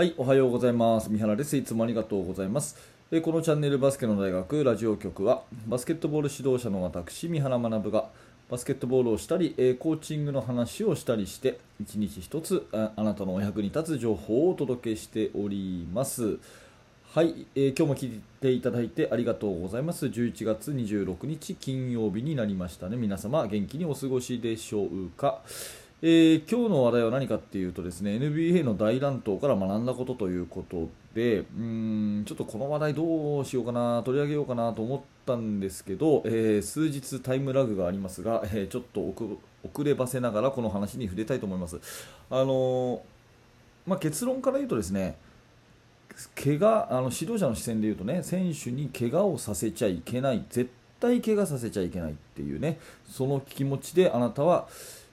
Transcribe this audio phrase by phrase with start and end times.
[0.00, 1.10] はい、おはようございます。
[1.10, 1.54] 三原です。
[1.58, 2.74] いつもありがとうございます。
[3.10, 8.08] えこのチャンネルバスケの大学ラジオ局は、バスケットボール指導者の私、三原学が、
[8.50, 16.38] バスケットボールをしたり、えコーチングの話をしたりして、一日一つああなたのお役に立つ情報をお届けしております。
[17.12, 20.06] はい、えー今日も聞いていただいてありがとうございます。
[20.06, 22.96] 11月26日金曜日になりましたね。
[22.96, 25.42] 皆様元気にお過ごしでしょうか。
[26.02, 39.00] えー今日の話題は何かっていうとですね NBA の大乱闘から学んだことということでうんちょっとこの話題どうしようかな取り上げようかなと思ったんですけど、えー数日タイムラグがありますが、えーちょっと
[39.62, 41.78] 遅ればせながらこの話に触れたいと思います。
[42.30, 43.02] あの
[43.86, 45.16] まあ、結論から言うとですね
[46.34, 54.68] 怪我あの指導者の視線で言うとね選手に怪我をさせちゃいけない絶対怪我させちゃいけないっていうねその気持ちであなたは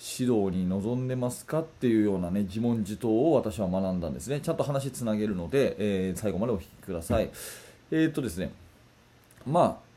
[0.00, 4.40] 指導に臨んでますかっていうようなね自問自答を私は学んだんですね。
[4.40, 7.30] ちゃんと話つなげるので、えー最後までお聞きください。
[7.90, 8.50] えっとですね。
[9.46, 9.90] まあ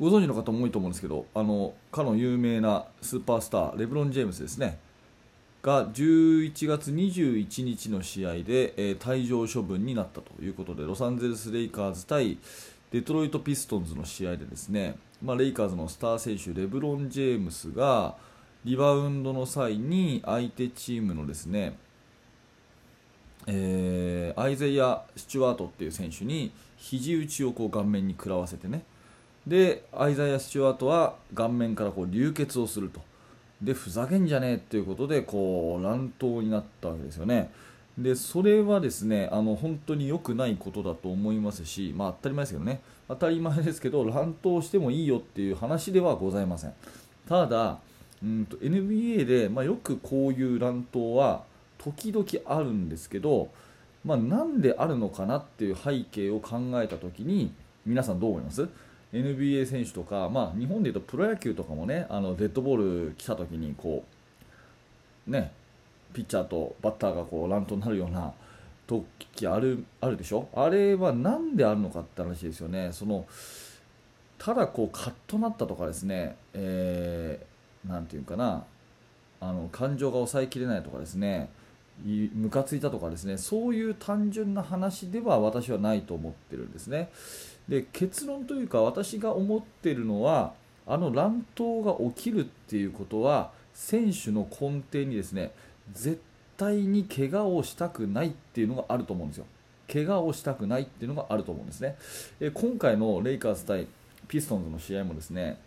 [0.00, 4.78] ご存知の方も多いと思うんですけどあのかの有名なスーパースターレブロン・ジェームスですね。
[5.62, 12.38] が11月21日の試合で、えー退場処分になったということでロサンゼルス・レイカーズ対
[12.90, 18.16] デトロイト・ピストンズの試合でですね、まあ、レイカーズのスター選手レブロン・ジェームスが
[18.64, 21.76] リバウンドの際に相手チームのですね、
[23.46, 28.82] えーアイゼイア・スチュワートっていう選手に肘打ちをこう顔面に食らわせてね。
[29.46, 33.00] でアイザイア・スチュワートは顔面からこう流血をすると。
[33.62, 37.50] でふざけんじゃねえっていうことでこう乱闘になったわけですよね。
[37.96, 42.80] でそれはですねあの本当に良くないことだと思いますし、まあ、当たり前ですけどね。
[43.06, 46.72] 当たり前ですけど乱闘してもいいよっていう話ではございません。
[47.28, 47.78] ただ
[48.24, 51.42] うんと NBA で、まあ、よくこういう乱闘は
[51.78, 53.50] 時々あるんですけど、
[54.04, 57.52] まあ、なんであるのかなっていう背景を考えた時に
[57.84, 58.66] 皆さんどう思います
[59.12, 64.02] ？NBA 選手とか、まあ、日本でいうとプロ野球とかもねあのデッドボール来た時にこ
[65.28, 65.52] うね
[66.14, 68.32] ピッチャーとバッターがこう乱闘になるような
[68.86, 70.48] 時あるあるでしょ？
[70.54, 72.90] あれはなんであるのかって話ですよね。
[72.92, 73.26] その
[74.38, 77.53] ただこうカッとなったとかですね、えー
[77.86, 78.64] なんていうかな
[79.40, 81.50] あの感情が抑えきれないとかですね
[82.02, 87.10] ムカついたとかですねそういう単純な話では私はないと思ってるんですね。
[87.68, 90.54] で結論というか私が思ってるのは
[90.86, 95.52] あの乱闘が起きるっていうことは選手の根底にですね
[95.92, 96.20] 絶
[96.56, 99.46] 対に怪我をしたくないっていうのがあると思うんですよ。
[99.92, 101.96] 怪我をしたくないっていうのがあると思うんですね。
[102.40, 103.86] え今回のレイカーズ対
[104.26, 105.58] ピストンズの試合もですね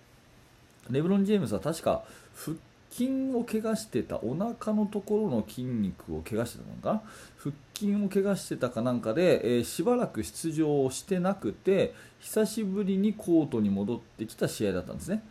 [0.89, 2.03] レブロン・ジェームスは確か
[2.35, 2.57] 腹
[2.91, 7.03] 筋を怪我してたお腹のところの筋肉を怪我してたのか
[7.37, 15.23] 腹筋を怪我してたかなんかで、えーしばらく出場をしてなくて久しぶりにコートに戻ってきた試合だったんですね、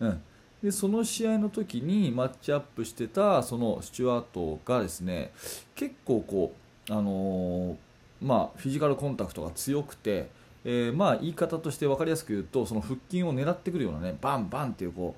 [0.00, 0.22] うん、
[0.62, 5.32] でその試合の時にマッチアップしてたそのスチュワートがですね
[5.74, 6.52] 結構こ
[6.88, 7.76] う、あのー
[8.24, 10.30] まあ、フィジカルコンタクトが強くて、
[10.64, 15.14] えーまあ、言い方として分かりやすく言うとその腹筋を狙ってくるようなねバンバンっていうこ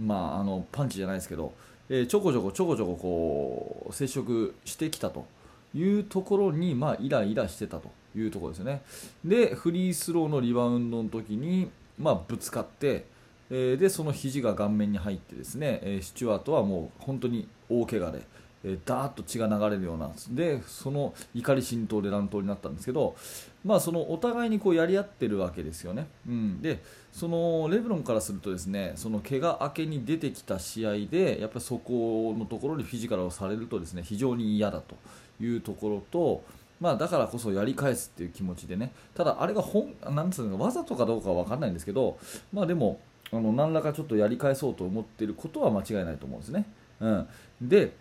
[0.00, 1.52] う、まあ、あのパンチじゃないですけど、
[1.88, 5.26] えーちょこちょこちょこちょここう接触してきたと。
[5.74, 8.82] いうところに、まあ、イライラしてたというところですよね。
[9.24, 13.04] でフリースローのリバウンドの時に、まあ、ぶつかって、
[13.50, 18.22] えーでその肘が顔面に入ってですね、えースチュワートはもう本当に大怪我で、
[18.64, 23.16] えーダーッと血が流れるようなでその怒り心頭で乱闘になったんですけど、
[23.64, 26.82] まあ、そのお互いにこうやり合ってるわけですよね、うん、で
[27.12, 34.96] そのレブロンからするとですねその怪我明けに出てきた試合でやっぱりそこのところにフィジカルをされるとですね非常に嫌だと
[35.40, 36.42] いうところと、
[36.80, 42.18] まあ、だからこそやり返すっていう気持ちでねただあれが本なんつうのわざとかどうかは分かんないんですけど、
[42.52, 43.00] まあ、でも
[43.32, 46.64] あの何らかちょっとやり返そうと思っていることは間違いないと思うんですね。
[47.00, 47.28] うん、
[47.60, 47.92] で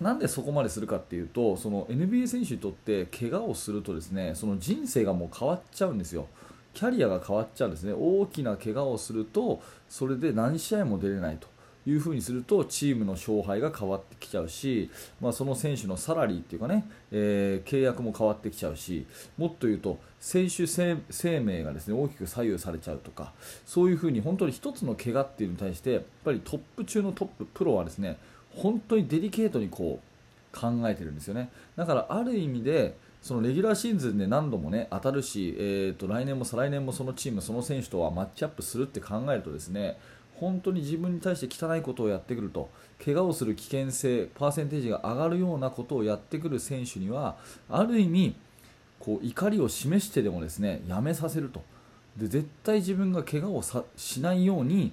[0.00, 6.26] なんでそこまでするかっていうとその NBA 選手にとって怪我をするとですねその人生がもう変わっちゃうんですよ。
[6.74, 11.48] キャリアが変わっちゃうんですね大きな怪我をするとそれで何試合も出れないと
[11.86, 19.06] いうふうにするとチームの勝敗が変わってきちゃうし、まあ、その選手のサラリーっていうかね、えー契約も変わってきちゃうし
[19.38, 21.00] もっと言うと選手生
[21.40, 23.32] 命がですね大きく左右されちゃうとか
[23.64, 28.18] そういうふうに本当に一つの怪我っていうのに対してやっぱりトップ中のトッププロはですね
[28.56, 31.50] 本当にデリケートにこう考えてるんですよね。
[31.76, 39.98] だからある意味でそのレギュラーシーズンで何度もね当たるし、えー、と来年も再来年もそのチームその選手とはマッチアップするって考えるとですね
[40.36, 42.70] 本当に自分に対して汚いことをやってくると
[43.04, 47.36] 怪我をする危険性パーセンテージが上がるようなことをやってくる選手には
[47.68, 48.36] ある意味
[49.00, 51.62] こう怒りを示してでもですねやめさせると。
[52.16, 54.92] で絶対自分が怪我をさしないように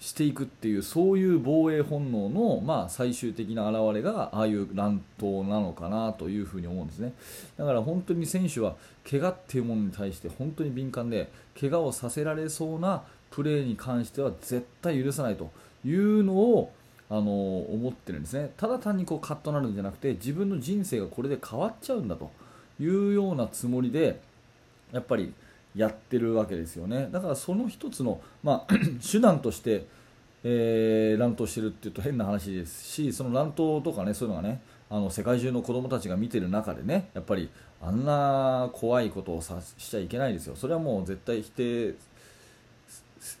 [0.00, 7.12] していくっていうそういう防衛本能の、まあ、最終的な表れがああいう乱闘なのかなというふうに思うんですね。
[7.56, 8.76] だから本当に選手は
[9.08, 15.50] 怪我っていうものに対して本当に敏感で怪我をさせられそうなプレーに関しては絶対許さないと
[15.84, 16.72] いうのを
[17.10, 18.52] あの思ってるんですね。
[18.56, 22.30] ただ単にこうカッとなるんじゃなくて自分の人生がこれで変わっちゃうんだと
[22.78, 24.20] いうようなつもりで
[24.92, 25.32] やっぱり
[25.78, 27.08] やってるわけですよね。
[27.12, 29.86] だからその一つの、まあ、 手段として、
[30.42, 34.60] えー、乱闘してるっていうと変な話ですしその乱闘とかねそういうのがね
[34.90, 37.48] あの世界中の子供たちが見てる中でねやっぱり
[37.80, 40.56] あんな怖いことをさしちゃいけないですよ。
[40.56, 41.94] それはもう絶対否定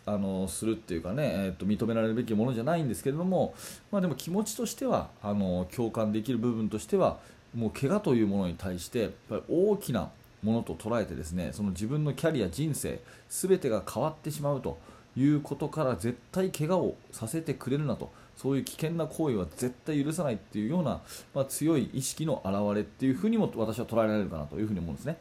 [0.06, 3.54] あのするっていうかね、えー、と認められるべきものじゃないんですけれども、
[3.90, 7.18] まあ、でも気持ちとしてはあの共感できる部分としては
[7.54, 10.10] もう怪我というものに対してやっぱり大きな
[10.42, 14.78] ものと捉えてですねその自分のキャリア、人生全てが変わってしまうと
[15.16, 21.00] いうことから絶対怪我をさせてくれるなとそういう危険な行為は絶対許さないっていうような、
[21.34, 25.18] まあ、強い意識の表れっていうふうにも私は捉えられるかなというふに思うんですね。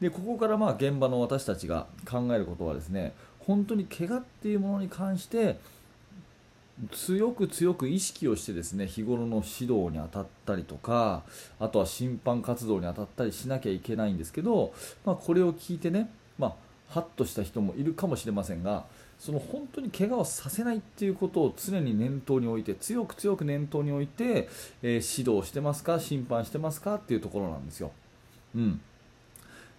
[0.00, 5.58] でここからまあ現場の私たちが考えることはですね本当に怪我っていうものに関して
[6.92, 11.22] 強く強く意識をしてですね日頃の指導に当たったりとか
[11.58, 14.72] あとは審判活動に当たったりしなきゃいけないんですけど、
[15.04, 16.54] まあ、これを聞いてね、まあ、
[16.88, 18.84] ハッとした人もいるかもしれませんが
[19.18, 24.48] その本当に怪我をさせないっていうことを常に念頭に置いて強く強く念頭に置いて、
[24.82, 27.92] えー、指導してますか審判してますかっていうところなんですよ。
[28.54, 28.80] うん、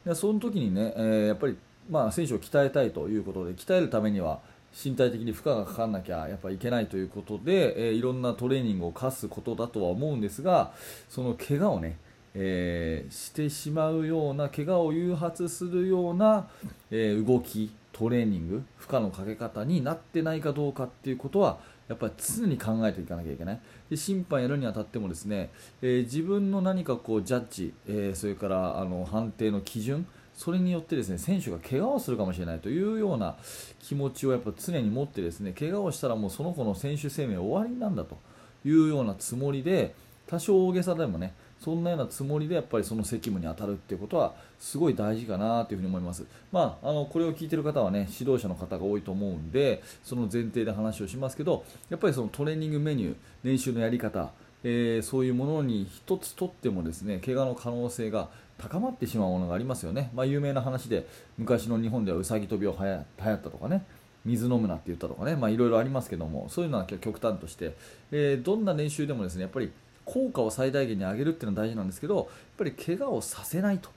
[0.06, 1.57] でその時にね、えー、やっぱり
[1.89, 4.39] まあ、選手を鍛えたいということで鍛えるためには
[4.73, 10.71] 身体的に負荷がかからなきゃやっぱいけないということで、えー、いろんなトレーニングを課すことだとは思うんですが
[11.09, 11.97] その怪我をね、
[12.33, 16.47] えー、してしまうような怪我を誘発するような、
[16.89, 21.59] えー、動きトレーニング負荷のかけ方になってないかどうかっていうことは
[21.89, 23.59] やっぱり常に考えていかなきゃいけない。
[23.89, 25.50] で審判やるにあたってもですね、
[25.81, 30.07] え、自分の何かこうジャッジ、えそれからあの判定の基準
[30.41, 33.35] それによってですね選手が怪我をするかもしれないというような
[33.79, 38.17] 気持ちをやっぱ常に持ってですね怪我をしたらもうその子の選手生命終わりなんだと
[38.65, 39.93] いうようなつもりで
[40.25, 46.25] 多少大げさでもねそんなようなつもりでやっぱりその責務に当たるっていうことはすごい大事かなというふに思います。
[46.51, 54.31] まあ、あのこれを聞いている方はね指導者の方が多いと思うんでその前提で話をしますけどやっぱりそのトレーニングメニュー練習のやり方
[54.63, 58.29] えー、そういうものに1つとってもですね怪我の可能性が
[58.62, 63.86] 高まってしまうものがありますよね、まあ、有名な話で昔の日本ではうさぎ跳びをはや流行ったとかね。
[64.24, 67.75] 水飲むなって言ったとかね、まあ、いろいろありますけどもそういうのは極端として、
[68.12, 69.72] えー、どんな練習でもですねやっぱり
[70.06, 72.25] 効果を最大限に上げるっていうのは大事なんですけどやっ
[72.56, 73.90] ぱり怪我をさせないと。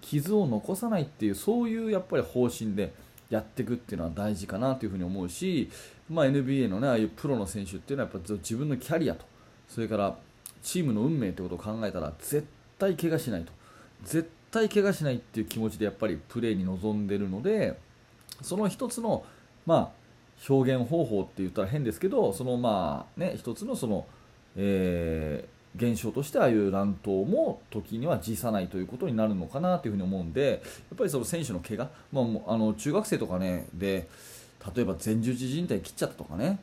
[0.00, 2.94] 傷を残さないっていうそういうやっぱり方針で
[3.28, 5.68] やっていくっていうのは大事かなというふに思うし、
[6.08, 9.24] まあ、NBA のねああいうプロの選手っていうのはやっぱ自分のキャリアと
[9.68, 10.16] それから
[10.62, 12.46] チームの運命ってことを考えたら絶
[12.78, 13.52] 対怪我しないと。
[14.04, 17.78] 絶対怪我しないっていう気持ちでやっぱりプレーに臨んでるので
[18.42, 19.24] その一つの、
[19.64, 19.90] まあ、
[20.48, 24.06] 表現方法って言ったら変ですけどそのまあね一つのその、
[24.56, 30.56] えー、現象としてああいう乱闘も時には辞さないということになるのかなというふうに思うんでや
[30.94, 34.08] っぱりその選手の怪我、まあ、あの中学生とかねで
[34.74, 36.58] 例えば前十字靭帯切っちゃったとかね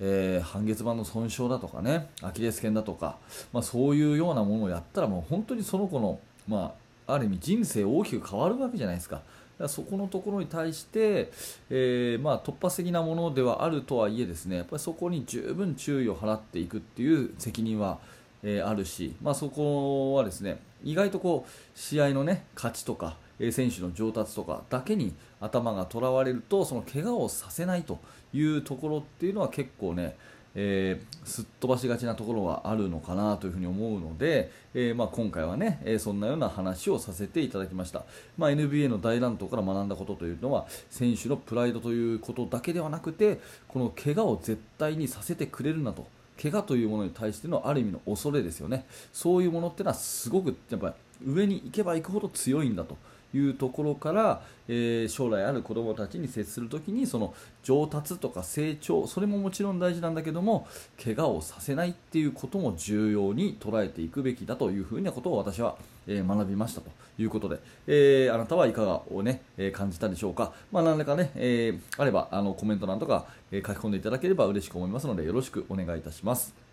[0.00, 3.16] えー、半月板の損傷だとかねアキレス腱だとか、
[3.52, 6.74] まあ、そういうようなものをやったらもう本当にその子の、ま
[7.06, 9.22] あ、ある意味人生大きく変わるわけじゃないですか。
[9.66, 11.32] そこのところに対して、
[11.68, 17.98] えー、まあ、突発的なものではあるとはいえですねやっぱりそこに十分注意を払っていくっていう責任は、
[18.44, 23.16] えー、あるし、まあ、そこはですね意外とこう試合の、ね、勝ちとか
[23.50, 27.98] 選手の上達とかだけに頭がとらわれるとその怪我をさせないと
[28.32, 30.16] いうところっていうのは結構ね、
[30.60, 38.04] えー、すっ飛ばしがちなところはあるのかなというふに思うので、えー、まあ、今回はね、えー、そんなような話をさせていただきました、
[38.36, 43.38] まあ、NBA の大乱闘から学んだことというのは選手のプライドということだけではなくて
[43.68, 46.06] この怪我を絶対にさせてくれるなと。
[46.40, 48.86] 怪我というものに対してのある意味の恐れですよね。
[49.12, 50.94] そういうものってのはすごくやっぱ
[51.26, 52.96] 上に行けば行くほど強いんだと。
[53.34, 60.66] いうところから、えー将来ある子どもたちに接するときにその上達とか成長それももちろん大事なんだけども
[61.02, 76.67] 怪我をさせないっていうことも重要に捉えていくべきだというふうなことを私は、えー学びましたということで、えーあなたはいかがを、ねえ感じたでしょうか、まあ、何らかね、えあればあのコメント欄とか、え書き込んでいただければ嬉しく思いますのでよろしくお願いいたします。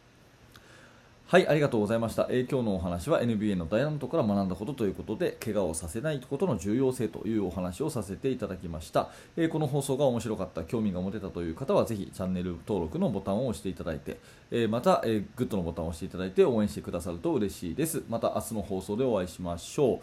[1.28, 2.28] はい、ありがとうございました。
[2.30, 9.10] えー今日のお話は NBA のダイナントから学んだことということで、怪我をさせないことの重要性というお話をさせていただきました。
[9.36, 14.20] えーこの放送が面白かった、興味が持てたという方は、ぜひチャンネル登録のボタンを押していただいて、
[14.52, 18.04] えーまた、えグッドのボタンを押していただいて応援してくださると嬉しいです。
[18.08, 20.00] また明日の放送でお会いしましょう。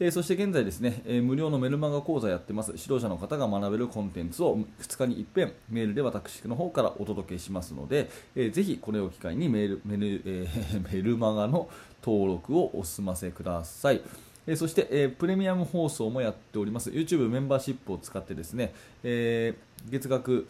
[0.00, 11.68] えーそして現在ですね、えー無料のメルマガ講座やってます指導者の方が学べるコンテンツを2日に一遍メールで私の方からお届けしますので、えーぜひこれを機会にメールメル、えー メルマガの
[12.04, 14.00] 登録をお済ませください。
[14.46, 19.54] えそして、えプレミアム放送もやっております YouTube メンバーシップを使ってですね、え
[19.90, 20.48] 月額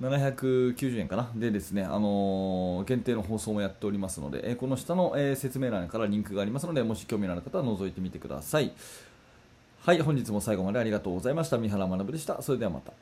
[0.00, 1.30] 790円かな？
[1.34, 8.72] でですね、あのー限定の放送もやっておりますので、えーこの下の、えー説明欄からリンクがありますのでもし興味のある方は覗いてみてください。
[9.80, 11.58] はい本日も最後までありがとうございました。
[11.58, 12.42] 三原学でした。
[12.42, 12.92] それではまた。